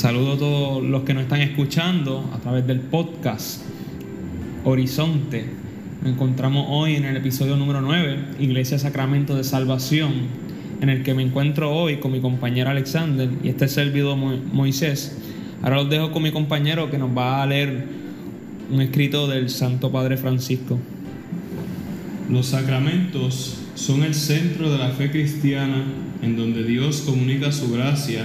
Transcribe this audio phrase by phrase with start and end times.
[0.00, 3.60] Saludo a todos los que nos están escuchando a través del podcast
[4.64, 5.44] Horizonte.
[6.00, 10.12] Nos encontramos hoy en el episodio número 9, Iglesia Sacramento de Salvación,
[10.80, 15.18] en el que me encuentro hoy con mi compañero Alexander y este servidor Moisés.
[15.60, 17.84] Ahora los dejo con mi compañero que nos va a leer
[18.70, 20.78] un escrito del Santo Padre Francisco.
[22.30, 25.84] Los sacramentos son el centro de la fe cristiana
[26.22, 28.24] en donde Dios comunica su gracia,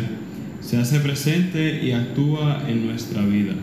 [0.65, 3.53] se hace presente y actúa en nuestra vida.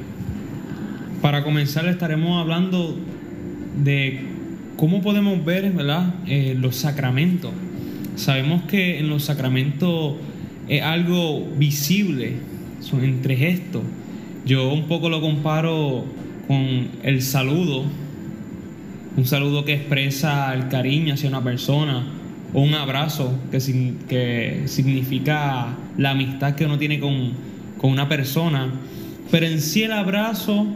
[1.21, 2.97] Para comenzar estaremos hablando
[3.83, 4.21] de
[4.77, 6.15] cómo podemos ver ¿verdad?
[6.27, 7.51] Eh, los sacramentos.
[8.17, 10.15] Sabemos que en los sacramentos
[10.69, 12.35] es algo visible,
[12.81, 13.83] son entre gestos.
[14.45, 16.05] Yo un poco lo comparo
[16.47, 17.85] con el saludo
[19.15, 22.03] un saludo que expresa el cariño hacia una persona,
[22.55, 23.59] o un abrazo que,
[24.09, 27.33] que significa la amistad que uno tiene con,
[27.79, 28.71] con una persona.
[29.31, 30.67] Pero en sí el abrazo,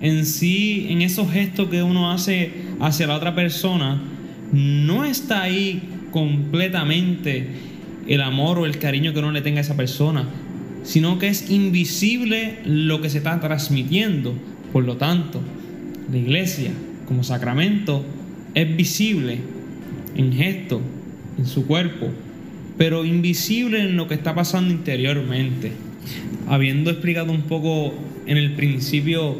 [0.00, 4.00] en sí, en esos gestos que uno hace hacia la otra persona,
[4.52, 7.46] no está ahí completamente
[8.06, 10.28] el amor o el cariño que uno le tenga a esa persona,
[10.82, 14.34] sino que es invisible lo que se está transmitiendo.
[14.72, 15.40] Por lo tanto,
[16.10, 16.70] la iglesia
[17.06, 18.04] como sacramento
[18.54, 19.38] es visible
[20.16, 20.80] en gesto,
[21.38, 22.08] en su cuerpo,
[22.76, 25.72] pero invisible en lo que está pasando interiormente.
[26.48, 27.94] Habiendo explicado un poco
[28.26, 29.36] en el principio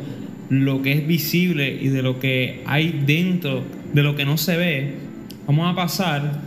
[0.49, 3.63] lo que es visible y de lo que hay dentro,
[3.93, 4.95] de lo que no se ve,
[5.47, 6.41] vamos a pasar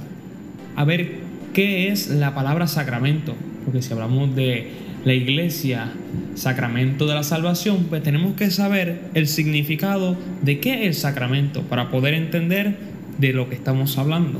[0.75, 1.19] a ver
[1.53, 4.67] qué es la palabra sacramento, porque si hablamos de
[5.05, 5.91] la iglesia,
[6.35, 11.61] sacramento de la salvación, pues tenemos que saber el significado de qué es el sacramento
[11.63, 12.77] para poder entender
[13.17, 14.39] de lo que estamos hablando.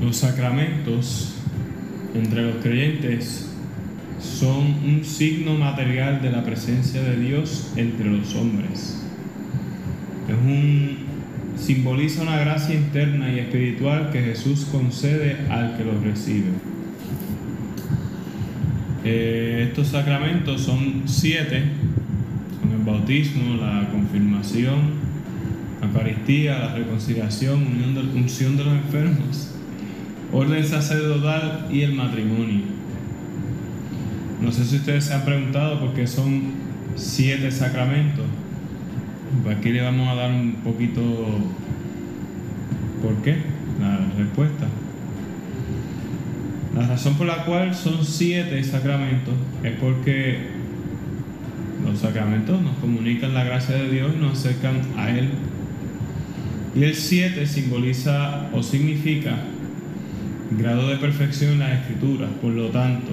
[0.00, 1.34] Los sacramentos
[2.14, 3.50] entre los creyentes
[4.20, 9.02] son un signo material de la presencia de Dios entre los hombres.
[10.28, 11.08] Es un
[11.58, 16.50] simboliza una gracia interna y espiritual que Jesús concede al que los recibe.
[19.04, 21.64] Eh, estos sacramentos son siete,
[22.60, 25.08] son el bautismo, la confirmación,
[25.80, 29.54] la Eucaristía, la reconciliación, unión de, unción de los enfermos,
[30.32, 32.62] orden sacerdotal y el matrimonio.
[34.40, 36.52] No sé si ustedes se han preguntado por qué son
[36.94, 38.24] siete sacramentos.
[39.42, 41.00] Pues aquí le vamos a dar un poquito
[43.02, 43.36] por qué,
[43.80, 44.66] la respuesta.
[46.74, 49.34] La razón por la cual son siete sacramentos
[49.64, 50.58] es porque
[51.84, 55.30] los sacramentos nos comunican la gracia de Dios y nos acercan a Él.
[56.76, 59.38] Y el siete simboliza o significa
[60.50, 62.30] grado de perfección en las escrituras.
[62.40, 63.12] Por lo tanto,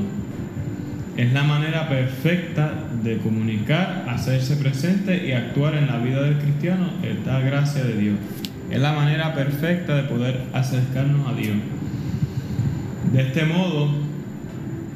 [1.18, 2.74] es la manera perfecta
[3.04, 8.16] de comunicar, hacerse presente y actuar en la vida del cristiano esta gracia de Dios.
[8.70, 11.56] Es la manera perfecta de poder acercarnos a Dios.
[13.14, 13.90] De este modo,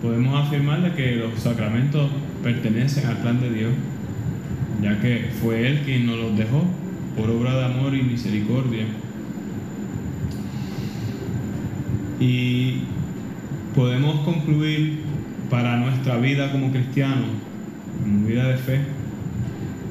[0.01, 2.09] podemos afirmar que los sacramentos
[2.43, 3.71] pertenecen al plan de Dios,
[4.81, 6.63] ya que fue Él quien nos los dejó
[7.17, 8.85] por obra de amor y misericordia.
[12.19, 12.81] Y
[13.75, 14.99] podemos concluir
[15.49, 17.29] para nuestra vida como cristianos,
[18.03, 18.79] como vida de fe,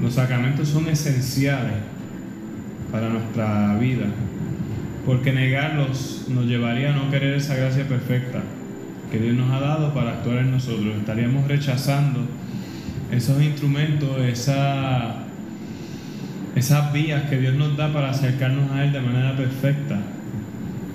[0.00, 1.74] los sacramentos son esenciales
[2.92, 4.06] para nuestra vida,
[5.04, 8.42] porque negarlos nos llevaría a no querer esa gracia perfecta
[9.10, 10.96] que Dios nos ha dado para actuar en nosotros.
[10.98, 12.20] Estaríamos rechazando
[13.10, 15.24] esos instrumentos, esa,
[16.54, 19.98] esas vías que Dios nos da para acercarnos a Él de manera perfecta.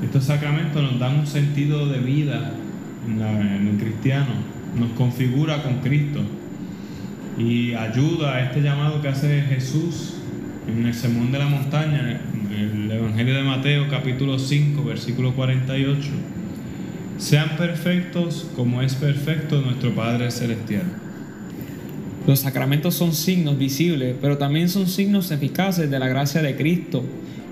[0.03, 2.51] Estos sacramentos nos dan un sentido de vida
[3.07, 4.33] en, en el cristiano,
[4.77, 6.21] nos configura con Cristo
[7.37, 10.15] y ayuda a este llamado que hace Jesús
[10.67, 16.09] en el Sermón de la Montaña, el Evangelio de Mateo capítulo 5 versículo 48,
[17.17, 20.83] sean perfectos como es perfecto nuestro Padre Celestial.
[22.27, 27.03] Los sacramentos son signos visibles, pero también son signos eficaces de la gracia de Cristo.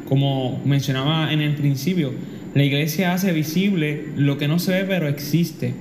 [0.07, 2.13] Como mencionaba en el principio,
[2.53, 5.73] la iglesia hace visible lo que no se ve pero existe.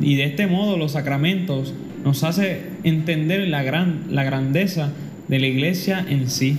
[0.00, 1.74] Y de este modo los sacramentos
[2.04, 4.92] nos hace entender la, gran, la grandeza
[5.28, 6.58] de la iglesia en sí.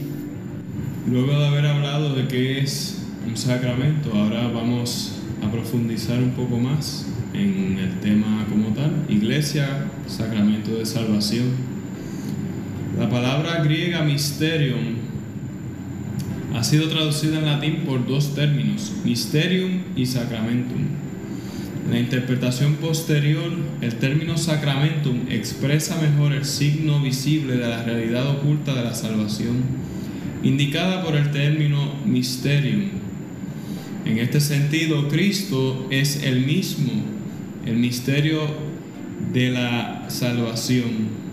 [1.09, 6.57] Luego de haber hablado de qué es un sacramento, ahora vamos a profundizar un poco
[6.57, 11.45] más en el tema como tal, iglesia, sacramento de salvación.
[12.99, 15.10] La palabra griega mysterium
[16.53, 20.81] ha sido traducida en latín por dos términos, mysterium y sacramentum.
[21.85, 23.51] En la interpretación posterior,
[23.81, 29.63] el término sacramentum expresa mejor el signo visible de la realidad oculta de la salvación,
[30.43, 32.89] indicada por el término mysterium.
[34.05, 36.91] En este sentido, Cristo es el mismo,
[37.65, 38.41] el misterio
[39.33, 41.30] de la salvación.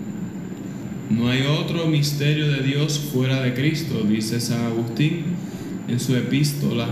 [1.11, 5.23] No hay otro misterio de Dios fuera de Cristo, dice San Agustín
[5.89, 6.87] en su epístola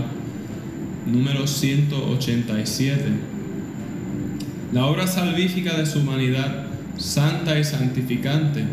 [1.05, 3.03] número 187.
[4.73, 6.65] La obra salvífica de su humanidad,
[6.97, 8.63] santa y santificante,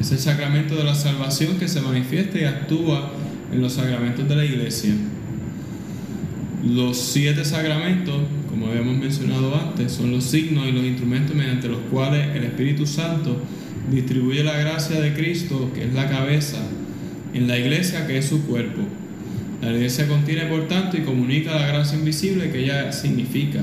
[0.00, 3.12] es el sacramento de la salvación que se manifiesta y actúa
[3.52, 4.92] en los sacramentos de la iglesia.
[6.66, 8.16] Los siete sacramentos,
[8.50, 12.86] como habíamos mencionado antes, son los signos y los instrumentos mediante los cuales el Espíritu
[12.86, 13.40] Santo
[13.90, 16.58] distribuye la gracia de Cristo, que es la cabeza,
[17.32, 18.82] en la iglesia, que es su cuerpo.
[19.62, 23.60] La iglesia contiene, por tanto, y comunica la gracia invisible que ella significa.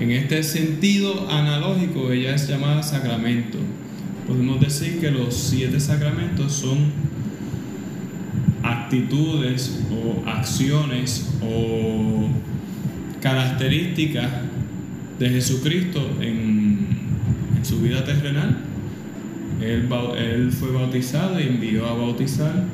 [0.00, 3.58] En este sentido analógico, ella es llamada sacramento.
[4.26, 6.92] Podemos decir que los siete sacramentos son
[8.62, 12.28] actitudes o acciones o
[13.20, 14.30] características
[15.18, 16.86] de Jesucristo en,
[17.56, 18.73] en su vida terrenal
[19.60, 22.64] él, fue bautizado y envió a bautizar.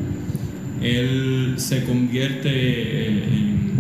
[0.82, 3.73] Él se convierte, eh, en,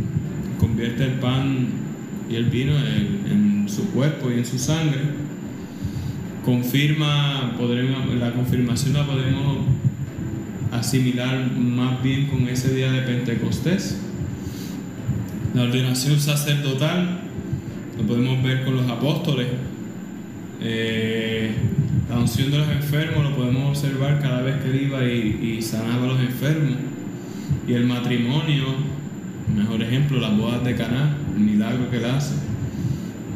[0.58, 1.68] convierte el pan
[2.30, 4.98] y el vino en, su cuerpo y en su sangre.
[6.44, 9.58] Confirma, podremos, la confirmación la podemos
[10.72, 13.98] asimilar más bien con ese día de Pentecostés.
[15.54, 17.20] La ordenación sacerdotal
[17.96, 19.46] lo podemos ver con los apóstoles.
[20.60, 21.52] Eh,
[22.10, 26.04] la unción de los enfermos lo podemos observar cada vez que él iba y, sanaba
[26.04, 26.76] a los enfermos.
[27.68, 28.64] Y el matrimonio,
[29.56, 32.34] mejor ejemplo, las bodas de Caná, el milagro que él hace.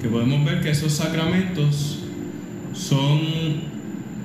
[0.02, 2.00] Que podemos ver que esos sacramentos
[2.72, 3.20] son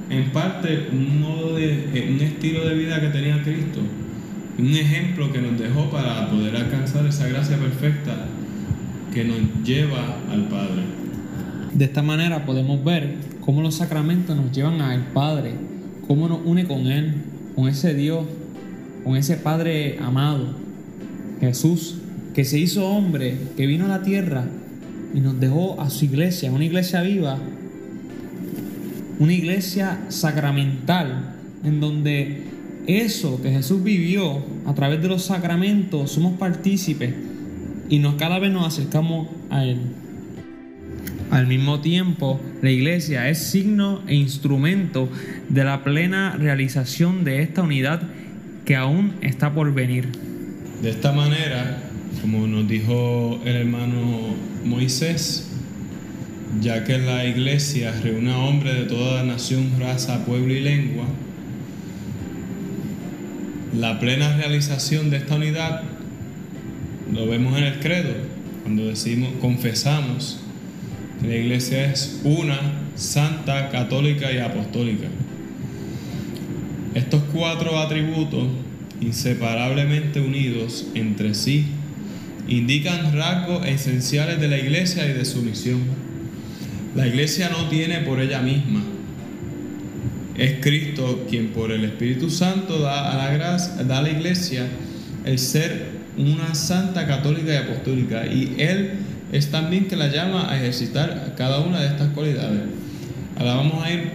[0.10, 3.80] en parte un modo de eh, un estilo de vida que tenía Cristo,
[4.58, 8.26] un ejemplo que nos dejó para poder alcanzar esa gracia perfecta
[9.14, 10.84] que nos lleva al Padre.
[11.80, 15.54] De esta manera podemos ver cómo los sacramentos nos llevan al Padre,
[16.10, 17.14] cómo nos une con Él,
[17.56, 18.26] con ese Dios,
[19.06, 20.56] con ese Padre amado,
[21.40, 22.00] Jesús,
[22.34, 24.44] que se hizo hombre, que vino a la tierra
[25.14, 27.40] y nos dejó a su iglesia, una iglesia viva,
[29.18, 31.34] una iglesia sacramental,
[31.64, 32.44] en donde
[32.88, 37.14] eso que Jesús vivió a través de los sacramentos, somos partícipes
[37.88, 39.78] y nos cada vez nos acercamos a Él.
[41.32, 45.10] Al mismo tiempo, la iglesia es signo e instrumento
[45.48, 48.02] de la plena realización de esta unidad
[48.66, 50.08] que aún está por venir.
[50.82, 51.84] De esta manera,
[52.22, 54.36] como nos dijo el hermano
[54.66, 55.52] Moisés,
[56.62, 61.06] ya que la iglesia reúne a hombres de toda nación, raza, pueblo y lengua,
[63.78, 65.84] la plena realización de esta unidad
[67.14, 68.14] lo vemos en el credo,
[68.64, 70.42] cuando decimos, confesamos
[71.26, 72.60] la iglesia es una,
[72.96, 75.08] santa, católica y apostólica.
[76.96, 78.48] Estos cuatro atributos,
[79.02, 81.66] inseparablemente unidos entre sí,
[82.48, 85.82] indican rasgos esenciales de la iglesia y de su misión.
[86.96, 88.82] La iglesia no tiene por ella misma.
[90.38, 94.68] Es Cristo quien por el Espíritu Santo da a la, da a la iglesia
[95.26, 98.26] el ser una santa católica y apostólica.
[98.26, 98.92] Y Él
[99.32, 102.62] es también que la llama a ejercitar cada una de estas cualidades.
[103.38, 104.12] Ahora vamos a ir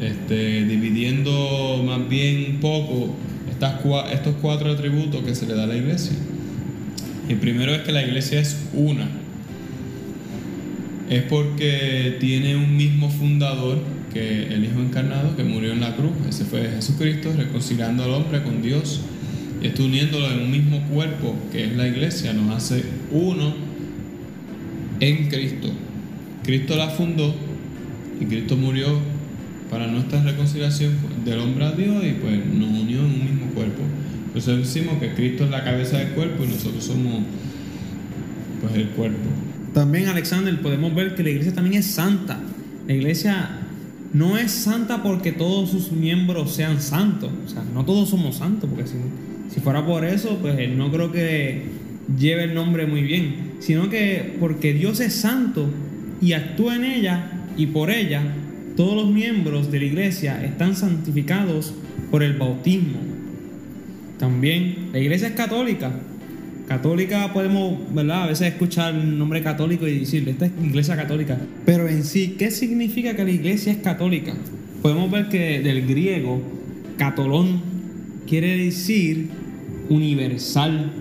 [0.00, 3.14] este, dividiendo más bien poco
[3.50, 3.80] estas,
[4.12, 6.12] estos cuatro atributos que se le da a la iglesia.
[7.28, 9.08] El primero es que la iglesia es una.
[11.08, 13.78] Es porque tiene un mismo fundador
[14.12, 16.12] que el Hijo encarnado que murió en la cruz.
[16.28, 19.00] Ese fue Jesucristo reconciliando al hombre con Dios
[19.62, 22.32] y está uniéndolo en un mismo cuerpo que es la iglesia.
[22.32, 23.71] Nos hace uno
[25.02, 25.68] en Cristo.
[26.44, 27.34] Cristo la fundó
[28.20, 28.86] y Cristo murió
[29.68, 30.94] para nuestra reconciliación
[31.24, 33.82] del hombre a Dios y pues nos unió en un mismo cuerpo.
[34.28, 37.24] Por eso decimos que Cristo es la cabeza del cuerpo y nosotros somos
[38.60, 39.28] pues el cuerpo.
[39.74, 42.38] También Alexander podemos ver que la iglesia también es santa.
[42.86, 43.58] La iglesia
[44.12, 47.30] no es santa porque todos sus miembros sean santos.
[47.44, 48.94] O sea, no todos somos santos, porque si,
[49.52, 51.64] si fuera por eso, pues no creo que
[52.18, 55.70] lleve el nombre muy bien, sino que porque Dios es santo
[56.20, 58.22] y actúa en ella y por ella,
[58.76, 61.72] todos los miembros de la iglesia están santificados
[62.10, 62.98] por el bautismo.
[64.18, 65.92] También la iglesia es católica
[66.72, 68.22] Católica podemos, ¿verdad?
[68.22, 71.38] A veces escuchar el nombre católico y decir, esta es iglesia católica.
[71.66, 74.32] Pero en sí, ¿qué significa que la iglesia es católica?
[74.80, 76.40] Podemos ver que del griego,
[76.96, 77.60] catolón
[78.26, 79.28] quiere decir
[79.88, 80.92] universal.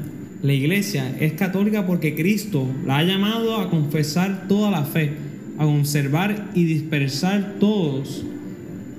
[0.43, 5.13] La iglesia es católica porque Cristo la ha llamado a confesar toda la fe,
[5.59, 8.23] a conservar y dispersar todos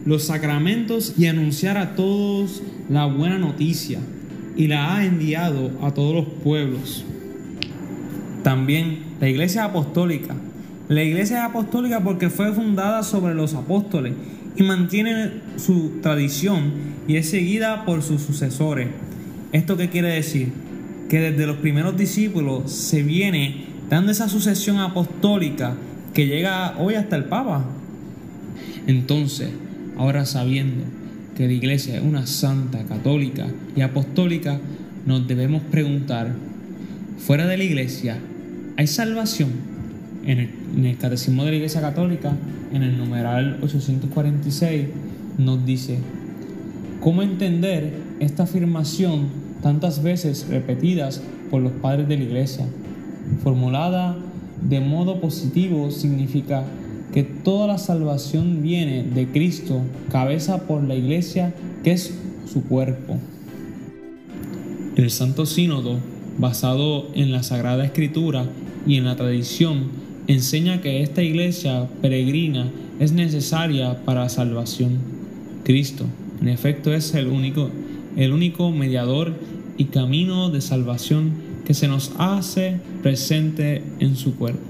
[0.05, 3.99] los sacramentos y anunciar a todos la buena noticia
[4.57, 7.05] y la ha enviado a todos los pueblos.
[8.45, 10.37] También la iglesia apostólica.
[10.89, 14.13] La iglesia es apostólica porque fue fundada sobre los apóstoles
[14.55, 16.73] y mantiene su tradición
[17.09, 18.87] y es seguida por sus sucesores.
[19.51, 20.49] ¿Esto qué quiere decir?
[21.13, 25.75] Que desde los primeros discípulos se viene dando esa sucesión apostólica
[26.15, 27.67] que llega hoy hasta el Papa.
[28.87, 29.51] Entonces,
[29.99, 30.85] ahora sabiendo
[31.37, 34.59] que la iglesia es una santa, católica y apostólica,
[35.05, 36.33] nos debemos preguntar,
[37.19, 38.17] fuera de la iglesia,
[38.79, 39.51] ¿hay salvación?
[40.25, 40.39] En
[40.87, 42.35] el, Catecismo de la Iglesia Católica,
[42.73, 44.87] en el numeral 846,
[45.37, 45.99] nos dice,
[47.03, 52.67] ¿cómo entender esta afirmación tantas veces repetidas por los padres de la iglesia?
[53.43, 54.17] Formulada
[54.69, 56.65] de modo positivo significa
[57.13, 61.55] que toda la salvación viene de Cristo, cabeza por la iglesia,
[61.85, 62.15] que es
[62.51, 63.19] su cuerpo.
[64.97, 65.99] El Santo Sínodo,
[66.39, 68.47] basado en la Sagrada Escritura
[68.87, 69.91] y en la tradición,
[70.27, 74.99] enseña que esta iglesia peregrina es necesaria para la salvación.
[75.65, 76.07] Cristo,
[76.41, 77.71] en efecto, es el único,
[78.17, 79.35] el único mediador
[79.77, 81.33] y camino de salvación
[81.65, 84.61] que se nos hace presente en su cuerpo.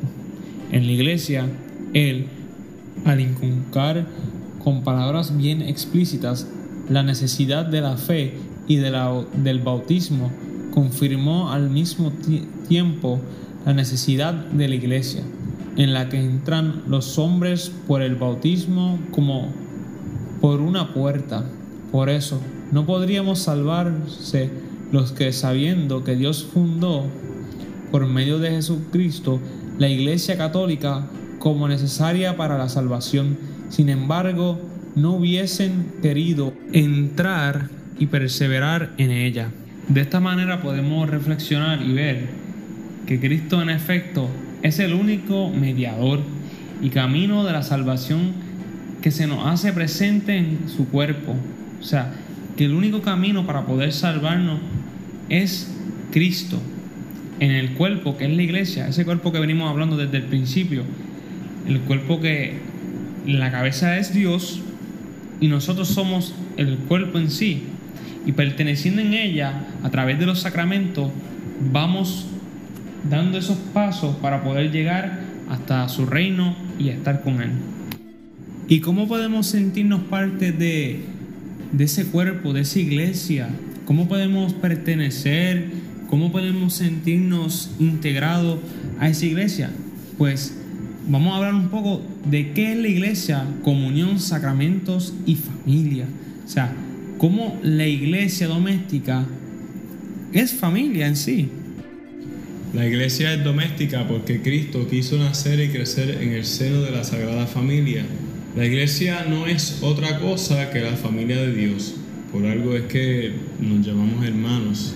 [0.70, 1.46] En la iglesia,
[1.94, 2.26] él,
[3.04, 4.06] al inculcar
[4.62, 6.46] con palabras bien explícitas
[6.88, 8.34] la necesidad de la fe
[8.68, 10.30] y de la, del bautismo,
[10.72, 12.12] confirmó al mismo
[12.68, 13.20] tiempo
[13.66, 15.22] la necesidad de la iglesia,
[15.76, 19.49] en la que entran los hombres por el bautismo como
[20.40, 21.44] por una puerta.
[21.90, 22.40] Por eso,
[22.72, 24.50] no podríamos salvarse
[24.90, 27.04] los que sabiendo que Dios fundó
[27.90, 29.40] por medio de Jesucristo
[29.78, 31.06] la Iglesia Católica
[31.38, 33.36] como necesaria para la salvación.
[33.68, 34.58] Sin embargo,
[34.94, 39.50] no hubiesen querido entrar y perseverar en ella.
[39.88, 42.28] De esta manera podemos reflexionar y ver
[43.06, 44.28] que Cristo en efecto
[44.62, 46.20] es el único mediador
[46.80, 48.32] y camino de la salvación
[49.02, 51.34] que se nos hace presente en su cuerpo.
[51.80, 52.14] O sea,
[52.56, 54.61] que el único camino para poder salvarnos
[55.28, 55.75] es
[56.11, 56.61] Cristo
[57.40, 60.85] en el cuerpo que es la iglesia, ese cuerpo que venimos hablando desde el principio,
[61.66, 62.59] el cuerpo que
[63.26, 64.61] la cabeza es Dios
[65.40, 67.64] y nosotros somos el cuerpo en sí.
[68.25, 71.11] Y perteneciendo en ella, a través de los sacramentos,
[71.73, 72.26] vamos
[73.11, 77.50] dando esos pasos para poder llegar hasta su reino y estar con Él.
[78.68, 81.00] ¿Y cómo podemos sentirnos parte de,
[81.72, 83.48] de ese cuerpo, de esa iglesia?
[83.84, 85.66] ¿Cómo podemos pertenecer?
[86.08, 88.58] ¿Cómo podemos sentirnos integrados
[89.00, 89.70] a esa iglesia?
[90.18, 90.54] Pues
[91.08, 96.06] vamos a hablar un poco de qué es la iglesia, comunión, sacramentos y familia.
[96.44, 96.74] O sea,
[97.18, 99.26] cómo la iglesia doméstica
[100.32, 101.48] es familia en sí.
[102.74, 107.04] La iglesia es doméstica porque Cristo quiso nacer y crecer en el seno de la
[107.04, 108.04] Sagrada Familia.
[108.56, 111.94] La iglesia no es otra cosa que la familia de Dios.
[112.32, 114.94] Por algo es que nos llamamos hermanos.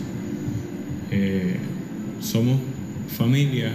[1.10, 1.56] Eh,
[2.20, 2.58] somos
[3.16, 3.72] familia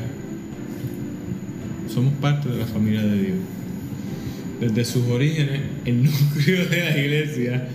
[1.92, 3.38] somos parte de la familia de Dios.
[4.60, 7.68] Desde sus orígenes, el núcleo de la iglesia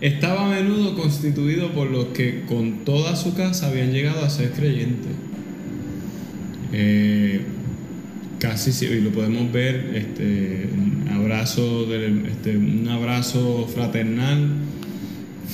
[0.00, 4.50] estaba a menudo constituido por los que con toda su casa habían llegado a ser
[4.50, 5.12] creyentes.
[6.72, 7.42] Eh,
[8.38, 14.48] casi y lo podemos ver este, un abrazo este, un abrazo fraternal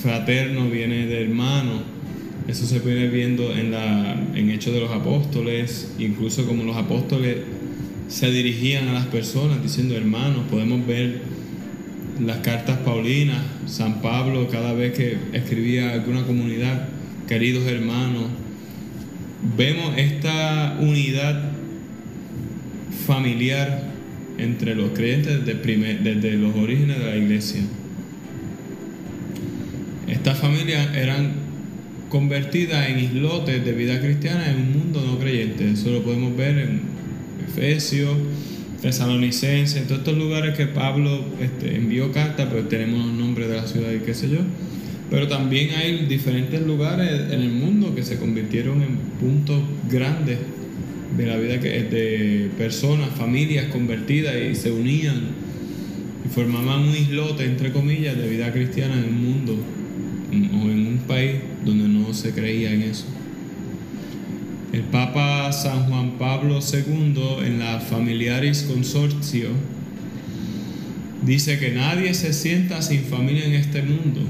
[0.03, 1.83] fraterno viene de hermano.
[2.47, 7.37] Eso se puede viendo en la en hechos de los apóstoles incluso como los apóstoles
[8.09, 11.21] se dirigían a las personas diciendo hermanos, podemos ver
[12.25, 16.89] las cartas paulinas, San Pablo cada vez que escribía a alguna comunidad,
[17.29, 18.25] queridos hermanos,
[19.57, 21.53] vemos esta unidad
[23.07, 23.85] familiar
[24.39, 27.61] entre los creyentes desde, los orígenes de la iglesia.
[30.07, 31.33] Estas familias eran
[32.09, 35.71] convertidas en islotes de vida cristiana en un mundo no creyente.
[35.71, 36.81] Eso lo podemos ver en
[37.47, 38.17] Efesios,
[38.81, 43.57] Tesalonicenses, en todos estos lugares que Pablo este, envió cartas, pues tenemos los nombres de
[43.57, 44.39] la ciudad y qué sé yo.
[45.11, 50.39] Pero también hay diferentes lugares en el mundo que se convirtieron en puntos grandes
[51.19, 55.17] de la vida que, de personas, familias convertidas y se unían
[56.25, 59.57] y formaban un islote, entre comillas, de vida cristiana en un mundo
[60.31, 61.33] o en un país
[61.65, 63.05] donde no se creía en eso.
[64.73, 69.49] El Papa San Juan Pablo II en la Familiaris Consortio
[71.25, 74.21] dice que nadie se sienta sin familia en este mundo.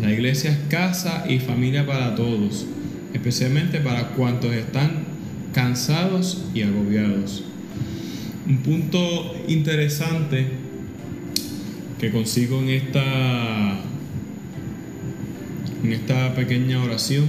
[0.00, 2.66] La iglesia es casa y familia para todos,
[3.12, 5.07] especialmente para cuantos están
[5.52, 7.44] cansados y agobiados.
[8.46, 10.46] Un punto interesante
[11.98, 13.80] que consigo en esta
[15.82, 17.26] en esta pequeña oración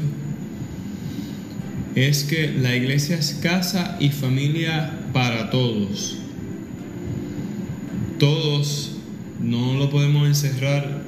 [1.96, 6.18] es que la iglesia es casa y familia para todos.
[8.18, 8.98] Todos
[9.42, 11.04] no lo podemos encerrar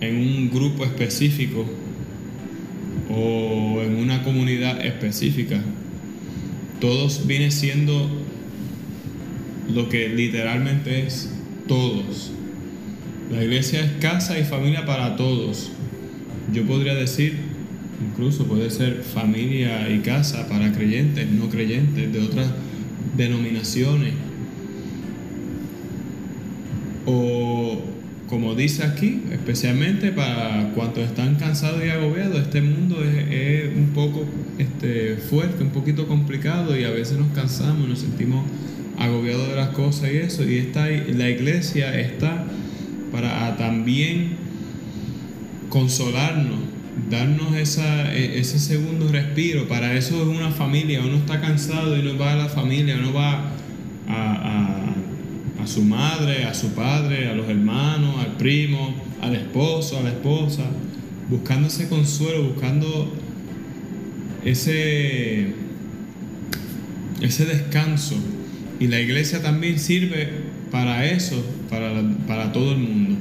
[0.00, 1.66] en un grupo específico
[3.10, 5.60] o en una comunidad específica.
[6.80, 8.08] Todos viene siendo
[9.72, 11.30] lo que literalmente es
[11.66, 12.32] todos.
[13.30, 15.70] La iglesia es casa y familia para todos.
[16.52, 17.36] Yo podría decir,
[18.10, 22.46] incluso puede ser familia y casa para creyentes, no creyentes, de otras
[23.16, 24.14] denominaciones.
[27.04, 27.47] O
[28.28, 34.26] como dice aquí, especialmente para cuantos están cansados y agobiados, este mundo es, un poco
[34.58, 38.44] este, fuerte, un poquito complicado y a veces nos cansamos, nos sentimos
[38.98, 40.44] agobiados de las cosas y eso.
[40.44, 42.44] Y está, la iglesia está
[43.12, 44.36] para también
[45.70, 46.58] consolarnos,
[47.08, 49.68] darnos esa, e, ese segundo respiro.
[49.68, 51.00] Para eso es una familia.
[51.00, 53.52] Uno está cansado y no va a la familia, uno va
[54.06, 54.77] a
[55.68, 60.64] su madre, a su padre, a los hermanos, al primo, al esposo, a la esposa,
[61.28, 63.12] buscando ese consuelo, buscando
[64.44, 65.52] ese,
[67.20, 68.16] ese descanso.
[68.80, 70.28] Y la iglesia también sirve
[70.70, 71.92] para eso, para,
[72.26, 73.16] para todo el mundo.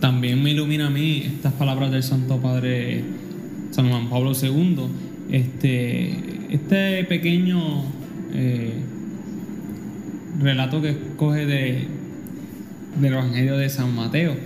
[0.00, 3.02] También me ilumina a mí estas palabras del Santo Padre
[3.72, 4.76] San Juan Pablo II.
[5.32, 6.14] Este,
[6.50, 7.84] este pequeño
[8.32, 8.72] eh,
[10.40, 11.86] relato que coge de,
[13.00, 14.36] del Evangelio de San Mateo.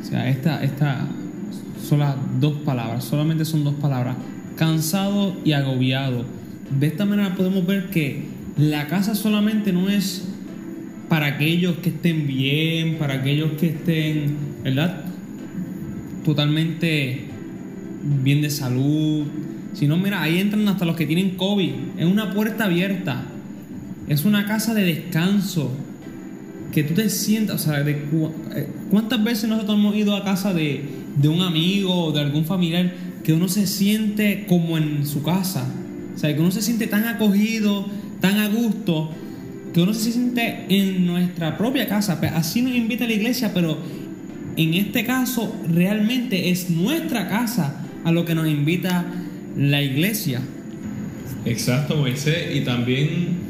[0.00, 1.06] O sea, esta, esta
[1.82, 4.16] son las dos palabras, solamente son dos palabras,
[4.56, 6.24] cansado y agobiado.
[6.78, 8.24] De esta manera podemos ver que
[8.56, 10.28] la casa solamente no es
[11.08, 15.04] para aquellos que estén bien, para aquellos que estén, ¿verdad?
[16.24, 17.26] Totalmente
[18.22, 19.24] bien de salud.
[19.72, 21.72] Sino, mira, ahí entran hasta los que tienen COVID.
[21.98, 23.25] Es una puerta abierta.
[24.08, 25.72] Es una casa de descanso.
[26.72, 30.52] Que tú te sientas, o sea, de eh, ¿cuántas veces nosotros hemos ido a casa
[30.52, 30.84] de,
[31.16, 32.92] de un amigo o de algún familiar
[33.24, 35.66] que uno se siente como en su casa?
[36.14, 37.86] O sea, que uno se siente tan acogido,
[38.20, 39.10] tan a gusto,
[39.72, 42.18] que uno se siente en nuestra propia casa.
[42.18, 43.78] Pues así nos invita la iglesia, pero
[44.56, 49.04] en este caso realmente es nuestra casa a lo que nos invita
[49.56, 50.40] la iglesia.
[51.44, 52.56] Exacto, Moisés.
[52.56, 53.45] Y también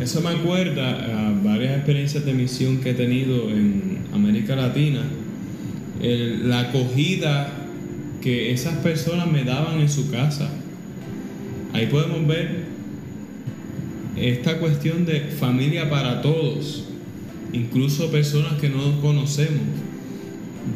[0.00, 5.02] eso me acuerda a varias experiencias de misión que he tenido en América Latina,
[6.00, 7.52] la acogida
[8.20, 10.50] que esas personas me daban en su casa.
[11.72, 12.66] Ahí podemos ver
[14.16, 16.84] esta cuestión de familia para todos,
[17.52, 19.62] incluso personas que no conocemos.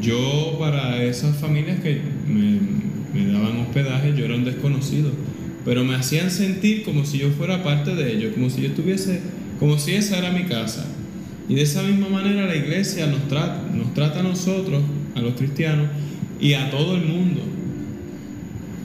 [0.01, 5.11] Yo para esas familias que me, daban hospedaje, yo era un desconocido
[5.65, 9.21] pero me hacían sentir como si yo fuera parte de ellos, como si yo estuviese,
[9.59, 10.87] como si esa era mi casa.
[11.49, 14.83] Y de esa misma manera la iglesia nos trata, nos trata a nosotros,
[15.15, 15.89] a los cristianos,
[16.41, 17.41] y a todo el mundo.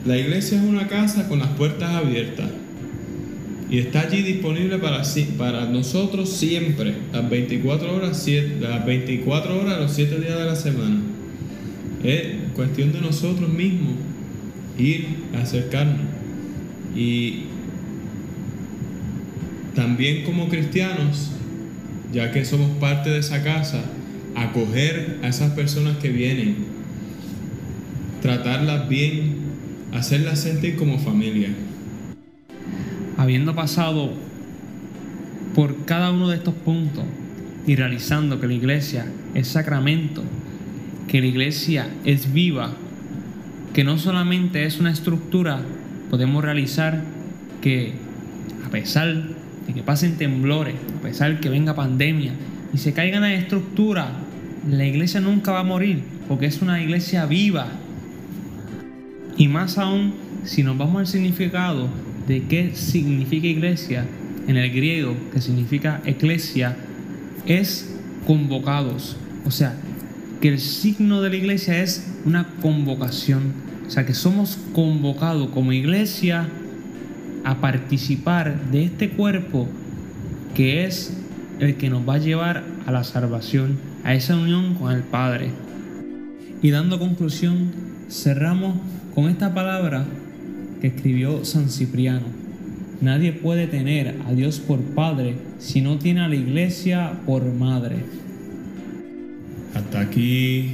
[0.05, 2.49] La iglesia es una casa con las puertas abiertas
[3.69, 8.25] y está allí disponible para, nosotros siempre, las 24 horas,
[8.61, 11.01] las 24 horas, los 7 días de la semana.
[12.03, 13.95] Es cuestión de nosotros mismos
[14.77, 16.16] ir a acercarnos.
[16.97, 17.43] Y
[19.75, 21.31] también como cristianos,
[22.11, 23.83] ya que somos parte de esa casa,
[24.35, 26.55] acoger a esas personas que vienen,
[28.23, 29.35] tratarlas bien,
[29.93, 31.49] hacerlas sentir como familia.
[33.15, 34.13] Habiendo pasado
[35.53, 37.03] por cada uno de estos puntos
[37.67, 39.05] y realizando que la iglesia
[39.35, 40.23] es sacramento,
[41.07, 42.73] que la iglesia es viva,
[43.73, 45.61] que no solamente es una estructura
[46.09, 47.03] podemos realizar
[47.61, 47.93] que
[48.65, 49.13] a pesar
[49.67, 52.31] de que pasen temblores, a pesar de que venga pandemia
[52.73, 54.07] y se caigan las estructuras
[54.69, 57.67] la iglesia nunca va a morir, porque es una iglesia viva.
[59.37, 61.87] Y más aún, si nos vamos al significado
[62.27, 64.05] de qué significa iglesia,
[64.47, 66.75] en el griego, que significa eclesia,
[67.45, 67.93] es
[68.25, 69.17] convocados.
[69.45, 69.75] O sea,
[70.41, 73.53] que el signo de la iglesia es una convocación.
[73.87, 76.47] O sea, que somos convocados como iglesia
[77.43, 79.67] a participar de este cuerpo
[80.53, 81.13] que es
[81.59, 85.51] el que nos va a llevar a la salvación, a esa unión con el Padre.
[86.61, 87.71] Y dando conclusión,
[88.09, 88.75] cerramos
[89.15, 90.05] con esta palabra
[90.81, 92.25] que escribió San Cipriano.
[93.01, 97.97] Nadie puede tener a Dios por Padre si no tiene a la iglesia por Madre.
[99.75, 100.71] Hasta aquí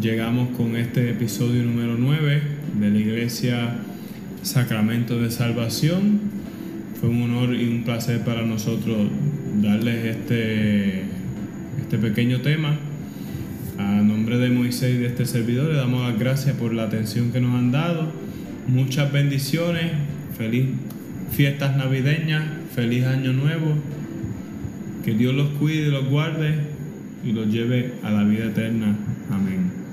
[0.00, 2.42] llegamos con este episodio número 9
[2.80, 3.76] de la iglesia
[4.42, 6.20] Sacramento de Salvación.
[7.00, 9.08] Fue un honor y un placer para nosotros
[9.62, 11.02] darles este,
[11.80, 12.76] este pequeño tema.
[13.78, 17.30] A nombre de Moisés y de este servidor le damos las gracias por la atención
[17.30, 18.12] que nos han dado.
[18.66, 19.92] Muchas bendiciones.
[20.36, 20.66] Feliz
[21.30, 22.44] fiestas navideñas.
[22.74, 23.74] Feliz año nuevo.
[25.04, 26.54] Que Dios los cuide los guarde
[27.24, 28.96] y los lleve a la vida eterna.
[29.30, 29.83] Amén.